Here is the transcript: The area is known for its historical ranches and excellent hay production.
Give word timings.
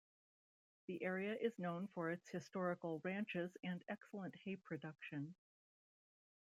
The 0.87 1.03
area 1.03 1.35
is 1.39 1.53
known 1.59 1.87
for 1.93 2.09
its 2.09 2.27
historical 2.27 3.01
ranches 3.03 3.55
and 3.63 3.85
excellent 3.87 4.33
hay 4.37 4.55
production. 4.55 5.35